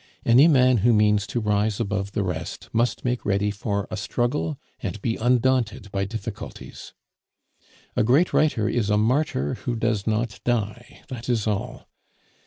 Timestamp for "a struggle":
3.91-4.57